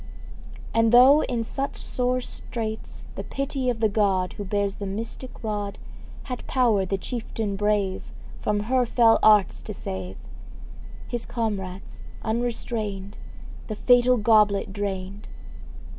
And 0.73 0.91
though 0.91 1.21
in 1.25 1.43
such 1.43 1.77
sore 1.77 2.21
straits, 2.21 3.05
The 3.13 3.23
pity 3.23 3.69
of 3.69 3.81
the 3.81 3.87
god 3.87 4.33
Who 4.33 4.43
bears 4.43 4.77
the 4.77 4.87
mystic 4.87 5.43
rod 5.43 5.77
Had 6.23 6.47
power 6.47 6.85
the 6.87 6.97
chieftain 6.97 7.55
brave 7.55 8.01
From 8.41 8.61
her 8.61 8.87
fell 8.87 9.19
arts 9.21 9.61
to 9.61 9.75
save; 9.75 10.17
His 11.07 11.27
comrades, 11.27 12.01
unrestrained, 12.23 13.19
The 13.67 13.75
fatal 13.75 14.17
goblet 14.17 14.73
drained. 14.73 15.27